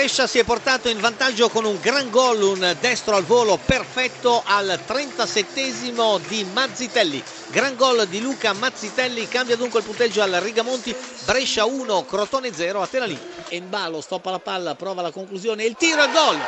Brescia 0.00 0.26
si 0.26 0.38
è 0.38 0.44
portato 0.44 0.88
in 0.88 0.98
vantaggio 0.98 1.50
con 1.50 1.66
un 1.66 1.78
gran 1.78 2.08
gol, 2.08 2.40
un 2.40 2.74
destro 2.80 3.16
al 3.16 3.24
volo 3.24 3.58
perfetto 3.62 4.42
al 4.46 4.80
37esimo 4.88 6.18
di 6.26 6.42
Mazzitelli. 6.54 7.22
Gran 7.48 7.76
gol 7.76 8.06
di 8.06 8.18
Luca 8.18 8.54
Mazzitelli, 8.54 9.28
cambia 9.28 9.56
dunque 9.56 9.80
il 9.80 9.84
punteggio 9.84 10.22
al 10.22 10.32
Rigamonti, 10.32 10.96
Brescia 11.26 11.66
1, 11.66 12.06
Crotone 12.06 12.54
0 12.54 12.80
a 12.80 12.86
Tenalì. 12.86 13.18
Embalo 13.48 14.00
stoppa 14.00 14.30
la 14.30 14.38
palla, 14.38 14.74
prova 14.74 15.02
la 15.02 15.10
conclusione, 15.10 15.64
il 15.64 15.76
tiro 15.76 16.02
e 16.02 16.10
gol. 16.10 16.38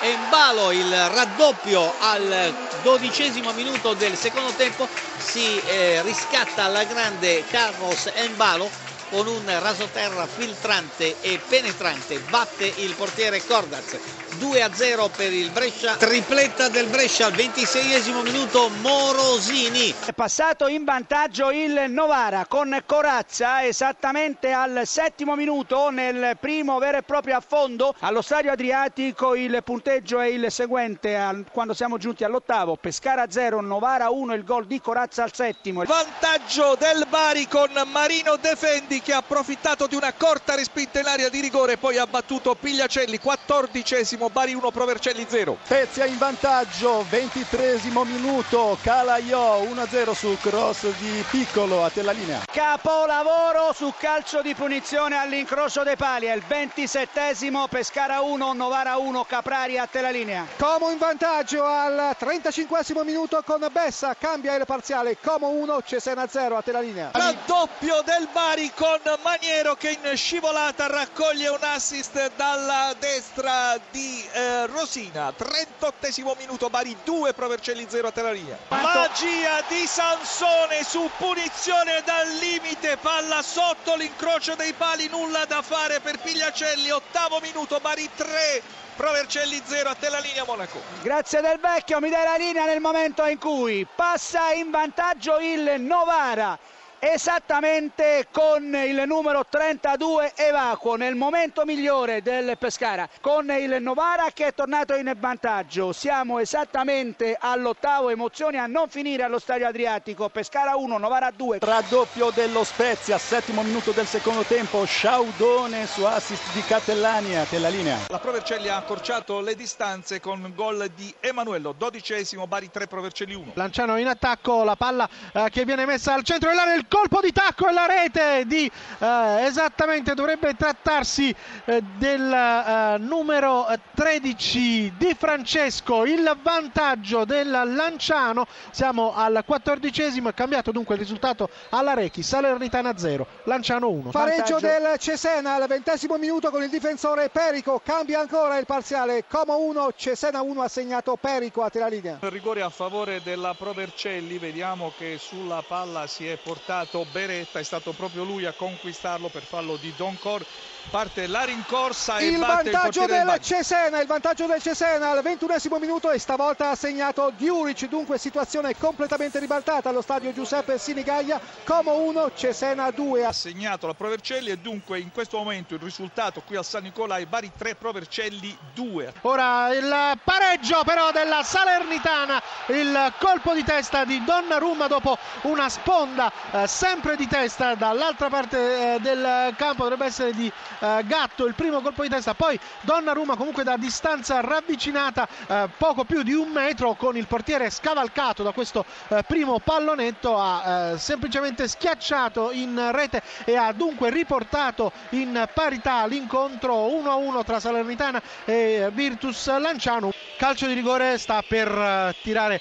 Embalo 0.00 0.72
il 0.72 0.90
raddoppio 0.90 1.94
al 2.00 2.52
dodicesimo 2.82 3.52
minuto 3.52 3.94
del 3.94 4.16
secondo 4.16 4.50
tempo, 4.56 4.88
si 5.16 5.60
eh, 5.60 6.02
riscatta 6.02 6.64
alla 6.64 6.82
grande 6.82 7.44
Carlos 7.46 8.10
Embalo 8.14 8.68
con 9.10 9.26
un 9.26 9.60
rasoterra 9.60 10.26
filtrante 10.26 11.16
e 11.20 11.40
penetrante 11.48 12.18
batte 12.28 12.72
il 12.76 12.94
portiere 12.94 13.44
Cordaz 13.44 13.98
2 14.38 14.62
a 14.62 14.70
0 14.72 15.08
per 15.16 15.32
il 15.32 15.50
Brescia. 15.50 15.96
Tripletta 15.96 16.68
del 16.68 16.86
Brescia 16.86 17.26
al 17.26 17.32
26 17.32 18.12
minuto 18.22 18.68
Morosini. 18.80 19.94
È 20.04 20.12
passato 20.12 20.66
in 20.68 20.84
vantaggio 20.84 21.50
il 21.50 21.86
Novara 21.88 22.44
con 22.46 22.82
Corazza 22.84 23.64
esattamente 23.64 24.52
al 24.52 24.82
settimo 24.84 25.36
minuto 25.36 25.88
nel 25.88 26.36
primo 26.38 26.78
vero 26.78 26.98
e 26.98 27.02
proprio 27.02 27.36
affondo. 27.36 27.94
Allo 28.00 28.20
stadio 28.20 28.52
Adriatico 28.52 29.34
il 29.34 29.58
punteggio 29.64 30.20
è 30.20 30.26
il 30.26 30.50
seguente 30.50 31.44
quando 31.50 31.72
siamo 31.72 31.96
giunti 31.96 32.22
all'ottavo. 32.24 32.76
Pescara 32.76 33.30
0 33.30 33.62
Novara 33.62 34.10
1 34.10 34.34
il 34.34 34.44
gol 34.44 34.66
di 34.66 34.80
Corazza 34.80 35.22
al 35.22 35.32
settimo. 35.32 35.82
Vantaggio 35.84 36.76
del 36.78 37.06
Bari 37.08 37.48
con 37.48 37.70
Marino 37.90 38.36
Defendi 38.36 38.95
Berardi 38.96 39.02
che 39.02 39.12
ha 39.12 39.18
approfittato 39.18 39.86
di 39.86 39.94
una 39.94 40.12
corta 40.12 40.54
respinta 40.54 41.00
in 41.00 41.06
area 41.06 41.28
di 41.28 41.40
rigore 41.40 41.76
poi 41.76 41.98
ha 41.98 42.06
battuto 42.06 42.54
Pigliacelli 42.54 43.18
14 43.18 44.16
Bari 44.30 44.54
1 44.54 44.70
Provercelli 44.70 45.26
0 45.28 45.58
Spezia 45.64 46.04
in 46.04 46.18
vantaggio 46.18 47.04
23 47.08 47.80
minuto 48.04 48.78
Calaiò 48.82 49.62
1-0 49.62 50.12
sul 50.12 50.38
cross 50.40 50.86
di 50.98 51.24
Piccolo 51.30 51.84
a 51.84 51.90
te 51.90 52.02
la 52.02 52.12
linea. 52.12 52.42
Capolavoro 52.46 53.72
su 53.74 53.92
calcio 53.98 54.42
di 54.42 54.54
punizione 54.54 55.16
all'incrocio 55.16 55.82
dei 55.82 55.96
pali 55.96 56.26
è 56.26 56.34
il 56.34 56.42
27 56.46 57.34
Pescara 57.68 58.20
1 58.20 58.52
Novara 58.52 58.96
1 58.96 59.24
Caprari 59.24 59.78
a 59.78 59.86
te 59.86 60.00
la 60.00 60.10
linea. 60.10 60.46
Como 60.58 60.90
in 60.90 60.98
vantaggio 60.98 61.64
al 61.64 62.14
35 62.16 62.84
minuto 63.04 63.42
con 63.44 63.66
Bessa 63.72 64.14
cambia 64.18 64.54
il 64.54 64.64
parziale 64.64 65.18
Como 65.20 65.48
1 65.48 65.82
Cesena 65.84 66.26
0 66.26 66.56
a 66.56 66.62
te 66.62 66.72
la 66.72 66.80
linea. 66.80 67.10
Raddoppio 67.12 68.02
del 68.04 68.28
Bari 68.32 68.70
con 68.74 68.85
con 68.86 69.18
Maniero 69.22 69.74
che 69.74 69.98
in 70.00 70.16
scivolata 70.16 70.86
raccoglie 70.86 71.48
un 71.48 71.58
assist 71.60 72.30
dalla 72.36 72.94
destra 72.96 73.76
di 73.90 74.24
eh, 74.32 74.66
Rosina. 74.66 75.32
38 75.32 76.34
minuto 76.38 76.70
Bari 76.70 76.96
2 77.02 77.32
Provercelli 77.32 77.86
0 77.88 78.06
a 78.06 78.12
Terraria. 78.12 78.56
Magia 78.68 79.60
di 79.68 79.84
Sansone 79.88 80.84
su 80.84 81.10
punizione 81.18 82.02
dal 82.04 82.28
limite 82.38 82.96
palla 82.98 83.42
sotto 83.42 83.96
l'incrocio 83.96 84.54
dei 84.54 84.72
pali 84.72 85.08
nulla 85.08 85.44
da 85.46 85.62
fare 85.62 85.98
per 85.98 86.18
Pigliacelli. 86.20 86.88
Ottavo 86.90 87.40
minuto 87.40 87.80
Bari 87.80 88.08
3 88.14 88.62
Provercelli 88.94 89.60
0 89.64 89.88
a 89.90 89.94
te 89.96 90.08
la 90.08 90.20
linea 90.20 90.44
Monaco. 90.44 90.80
Grazie 91.02 91.40
del 91.40 91.58
vecchio, 91.58 91.98
mi 91.98 92.08
dai 92.08 92.22
la 92.22 92.36
linea 92.36 92.64
nel 92.64 92.80
momento 92.80 93.24
in 93.24 93.38
cui 93.38 93.84
passa 93.96 94.52
in 94.52 94.70
vantaggio 94.70 95.38
il 95.38 95.74
Novara 95.80 96.56
esattamente 96.98 98.26
con 98.30 98.74
il 98.74 99.02
numero 99.06 99.44
32 99.48 100.32
Evacuo 100.34 100.96
nel 100.96 101.14
momento 101.14 101.64
migliore 101.64 102.22
del 102.22 102.56
Pescara 102.58 103.08
con 103.20 103.50
il 103.50 103.78
Novara 103.80 104.26
che 104.32 104.46
è 104.46 104.54
tornato 104.54 104.94
in 104.94 105.12
vantaggio. 105.18 105.92
Siamo 105.92 106.38
esattamente 106.38 107.36
all'ottavo 107.38 108.10
emozioni 108.10 108.58
a 108.58 108.66
non 108.66 108.88
finire 108.88 109.22
allo 109.22 109.38
stadio 109.38 109.66
Adriatico. 109.66 110.28
Pescara 110.28 110.76
1 110.76 110.98
Novara 110.98 111.30
2 111.30 111.58
raddoppio 111.60 112.30
dello 112.30 112.64
Spezia 112.64 113.18
settimo 113.18 113.62
minuto 113.62 113.92
del 113.92 114.06
secondo 114.06 114.42
tempo. 114.42 114.84
Sciaudone 114.84 115.86
su 115.86 116.04
assist 116.04 116.52
di 116.52 116.62
Catellani 116.62 117.36
a 117.36 117.44
te 117.44 117.58
la 117.58 117.68
linea. 117.68 117.98
La 118.08 118.18
Provercelli 118.18 118.68
ha 118.68 118.76
accorciato 118.76 119.40
le 119.40 119.54
distanze 119.54 120.20
con 120.20 120.52
gol 120.54 120.90
di 120.94 121.12
Emanuello 121.20 121.74
dodicesimo 121.76 122.46
Bari 122.46 122.70
3 122.70 122.86
Provercelli 122.86 123.34
1 123.34 123.52
Lanciano 123.54 123.96
in 123.98 124.06
attacco 124.06 124.64
la 124.64 124.76
palla 124.76 125.08
eh, 125.32 125.48
che 125.50 125.64
viene 125.64 125.86
messa 125.86 126.14
al 126.14 126.22
centro 126.22 126.48
dell'area 126.48 126.74
il 126.74 126.85
colpo 126.88 127.20
di 127.20 127.32
tacco 127.32 127.68
e 127.68 127.72
la 127.72 127.86
rete 127.86 128.44
di 128.46 128.70
eh, 128.98 129.44
esattamente 129.44 130.14
dovrebbe 130.14 130.54
trattarsi 130.54 131.34
eh, 131.64 131.82
del 131.98 132.32
eh, 132.32 132.98
numero 132.98 133.66
13 133.94 134.94
di 134.96 135.14
Francesco. 135.18 136.04
Il 136.04 136.36
vantaggio 136.42 137.24
del 137.24 137.50
Lanciano. 137.50 138.46
Siamo 138.70 139.14
al 139.14 139.42
quattordicesimo 139.44 140.28
è 140.28 140.34
cambiato 140.34 140.70
dunque 140.70 140.94
il 140.94 141.00
risultato 141.00 141.48
alla 141.70 141.94
Rechi. 141.94 142.22
Salernitana 142.22 142.96
0 142.96 143.26
Lanciano 143.44 143.88
1 143.90 144.10
pareggio 144.10 144.58
vantaggio... 144.58 144.88
del 144.88 144.98
Cesena 144.98 145.54
al 145.54 145.66
ventesimo 145.66 146.16
minuto 146.16 146.50
con 146.50 146.62
il 146.62 146.70
difensore 146.70 147.28
Perico. 147.30 147.80
Cambia 147.84 148.20
ancora 148.20 148.58
il 148.58 148.66
parziale. 148.66 149.24
Como 149.28 149.58
1 149.58 149.92
Cesena 149.96 150.42
1 150.42 150.62
ha 150.62 150.68
segnato 150.68 151.16
Perico 151.16 151.62
a 151.62 151.70
terra 151.70 151.88
linea 151.88 152.18
rigore 152.20 152.62
a 152.62 152.70
favore 152.70 153.22
della 153.22 153.54
Provercelli. 153.54 154.38
Vediamo 154.38 154.92
che 154.96 155.16
sulla 155.18 155.64
palla 155.66 156.06
si 156.06 156.26
è 156.26 156.36
portato 156.36 156.75
portato 156.76 157.06
Beretta, 157.10 157.58
è 157.58 157.62
stato 157.62 157.92
proprio 157.92 158.24
lui 158.24 158.44
a 158.44 158.52
conquistarlo 158.52 159.28
per 159.28 159.42
fallo 159.42 159.76
di 159.76 159.92
Don 159.96 160.18
Cor. 160.18 160.44
Parte 160.88 161.26
la 161.26 161.42
rincorsa 161.42 162.18
e 162.18 162.28
il 162.28 162.38
vantaggio 162.38 163.02
il 163.02 163.08
del, 163.08 163.38
Cesena, 163.40 164.00
il 164.00 164.06
vantaggio 164.06 164.46
del 164.46 164.62
Cesena 164.62 165.10
al 165.10 165.20
ventunesimo 165.20 165.80
minuto 165.80 166.12
e 166.12 166.18
stavolta 166.20 166.70
ha 166.70 166.76
segnato 166.76 167.32
Diuric, 167.36 167.88
dunque 167.88 168.18
situazione 168.18 168.76
completamente 168.76 169.40
ribaltata 169.40 169.88
allo 169.88 170.00
stadio 170.00 170.32
Giuseppe 170.32 170.78
Sinigaglia, 170.78 171.40
Como 171.64 171.96
1, 171.96 172.30
Cesena 172.36 172.92
2. 172.92 173.24
Ha 173.24 173.32
segnato 173.32 173.88
la 173.88 173.94
Provercelli 173.94 174.50
e 174.50 174.58
dunque 174.58 175.00
in 175.00 175.10
questo 175.10 175.38
momento 175.38 175.74
il 175.74 175.80
risultato 175.80 176.40
qui 176.46 176.54
al 176.54 176.64
San 176.64 176.84
Nicola 176.84 177.16
è 177.16 177.26
Bari 177.26 177.50
3, 177.56 177.74
Provercelli 177.74 178.56
2. 178.74 179.14
Ora 179.22 179.74
il 179.74 180.20
pareggio 180.22 180.84
però 180.84 181.10
della 181.10 181.42
Salernitana, 181.42 182.40
il 182.68 183.12
colpo 183.18 183.54
di 183.54 183.64
testa 183.64 184.04
di 184.04 184.22
Donnarumma 184.22 184.86
dopo 184.86 185.18
una 185.42 185.68
sponda 185.68 186.30
eh, 186.52 186.65
sempre 186.66 187.16
di 187.16 187.26
testa 187.26 187.74
dall'altra 187.74 188.28
parte 188.28 188.94
eh, 188.94 189.00
del 189.00 189.54
campo. 189.56 189.84
Dovrebbe 189.84 190.06
essere 190.06 190.32
di 190.32 190.50
eh, 190.80 191.02
Gatto 191.06 191.46
il 191.46 191.54
primo 191.54 191.80
colpo 191.80 192.02
di 192.02 192.08
testa. 192.08 192.34
Poi 192.34 192.58
Donnarumma 192.80 193.36
comunque 193.36 193.64
da 193.64 193.76
distanza 193.76 194.40
ravvicinata 194.40 195.28
eh, 195.46 195.68
poco 195.76 196.04
più 196.04 196.22
di 196.22 196.32
un 196.32 196.48
metro 196.48 196.94
con 196.94 197.16
il 197.16 197.26
portiere 197.26 197.70
scavalcato 197.70 198.42
da 198.42 198.52
questo 198.52 198.84
primo 199.26 199.58
pallonetto 199.58 200.38
ha 200.38 200.96
semplicemente 200.96 201.68
schiacciato 201.68 202.50
in 202.52 202.90
rete 202.92 203.22
e 203.44 203.56
ha 203.56 203.72
dunque 203.72 204.10
riportato 204.10 204.92
in 205.10 205.48
parità 205.52 206.06
l'incontro 206.06 206.86
1-1 206.88 207.44
tra 207.44 207.60
Salernitana 207.60 208.20
e 208.44 208.88
Virtus 208.92 209.46
Lanciano. 209.58 210.12
Calcio 210.36 210.66
di 210.66 210.74
rigore 210.74 211.18
sta 211.18 211.42
per 211.46 212.14
tirare 212.22 212.60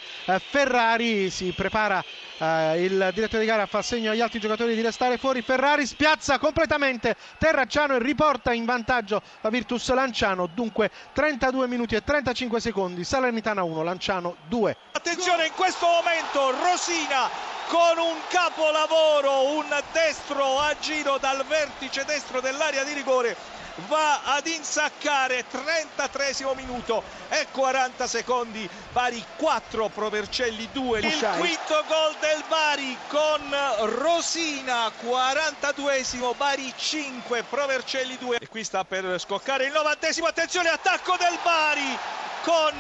Ferrari. 0.49 1.29
Si 1.29 1.51
prepara 1.55 2.03
il 2.75 3.11
direttore 3.13 3.41
di 3.41 3.45
gara 3.45 3.65
fa 3.65 3.81
segno 3.81 3.94
agli 3.95 4.21
altri 4.21 4.39
giocatori 4.39 4.75
di 4.75 4.81
restare 4.81 5.17
fuori. 5.17 5.41
Ferrari 5.41 5.85
spiazza 5.85 6.37
completamente 6.37 7.15
Terracciano 7.37 7.95
e 7.95 7.99
riporta 7.99 8.51
in 8.53 8.65
vantaggio 8.65 9.21
la 9.41 9.49
Virtus 9.49 9.91
Lanciano. 9.93 10.47
Dunque 10.47 10.91
32 11.13 11.67
minuti 11.67 11.95
e 11.95 12.03
35 12.03 12.59
secondi. 12.59 13.03
Salernitana 13.03 13.63
1, 13.63 13.83
Lanciano 13.83 14.35
2. 14.47 14.77
Attenzione 14.91 15.47
in 15.47 15.53
questo 15.55 15.85
momento 15.85 16.51
Rosina 16.51 17.29
con 17.67 17.97
un 17.97 18.17
capolavoro, 18.29 19.55
un 19.55 19.65
destro 19.91 20.59
a 20.59 20.75
giro 20.79 21.17
dal 21.17 21.43
vertice 21.47 22.03
destro 22.05 22.41
dell'area 22.41 22.83
di 22.83 22.93
rigore 22.93 23.35
va 23.87 24.21
ad 24.23 24.47
insaccare 24.47 25.45
33 25.49 26.33
minuto 26.55 27.03
e 27.29 27.47
40 27.51 28.07
secondi 28.07 28.69
Bari 28.91 29.23
4 29.35 29.89
Provercelli 29.89 30.69
2 30.71 30.99
il 30.99 31.27
quinto 31.37 31.83
gol 31.87 32.15
del 32.19 32.43
Bari 32.47 32.84
con 33.07 33.55
Rosina 33.99 34.91
42 34.97 36.03
Bari 36.37 36.73
5 36.75 37.43
Provercelli 37.43 38.17
2 38.17 38.37
e 38.39 38.47
qui 38.47 38.63
sta 38.63 38.83
per 38.83 39.19
scoccare 39.19 39.65
il 39.65 39.71
novantesimo 39.71 40.27
attenzione 40.27 40.69
attacco 40.69 41.15
del 41.17 41.37
Bari 41.43 41.97
con 42.43 42.73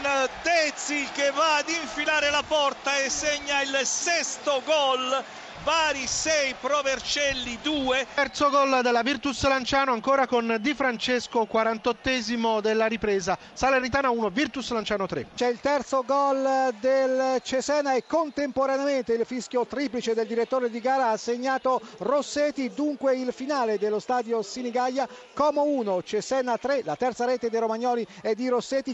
Dezzi 0.43 1.07
che 1.13 1.31
va 1.31 1.57
ad 1.57 1.69
infilare 1.69 2.29
la 2.29 2.43
porta 2.47 2.97
e 2.97 3.09
segna 3.09 3.61
il 3.61 3.79
sesto 3.83 4.61
gol 4.63 5.23
Bari 5.65 6.05
6, 6.05 6.57
Provercelli 6.61 7.57
2. 7.63 8.05
Terzo 8.13 8.51
gol 8.51 8.81
della 8.83 9.01
Virtus 9.01 9.47
Lanciano 9.47 9.93
ancora 9.93 10.27
con 10.27 10.57
Di 10.61 10.75
Francesco, 10.75 11.47
48esimo 11.51 12.61
della 12.61 12.85
ripresa. 12.85 13.35
Salernitana 13.51 14.11
1, 14.11 14.29
Virtus 14.29 14.69
Lanciano 14.69 15.07
3. 15.07 15.29
C'è 15.33 15.47
il 15.47 15.59
terzo 15.59 16.03
gol 16.05 16.71
del 16.79 17.41
Cesena 17.41 17.95
e 17.95 18.03
contemporaneamente 18.05 19.13
il 19.13 19.25
fischio 19.25 19.65
triplice 19.65 20.13
del 20.13 20.27
direttore 20.27 20.69
di 20.69 20.79
gara 20.79 21.09
ha 21.09 21.17
segnato 21.17 21.81
Rossetti, 21.97 22.71
dunque 22.71 23.15
il 23.15 23.33
finale 23.33 23.79
dello 23.79 23.97
stadio 23.97 24.43
Sinigaia, 24.43 25.09
Como 25.33 25.63
1, 25.63 26.03
Cesena 26.03 26.59
3, 26.59 26.83
la 26.83 26.95
terza 26.95 27.25
rete 27.25 27.49
dei 27.49 27.59
Romagnoli 27.59 28.05
è 28.21 28.35
di 28.35 28.47
Rossetti. 28.49 28.93